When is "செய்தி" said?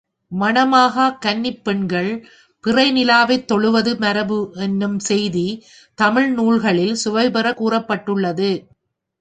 4.99-5.47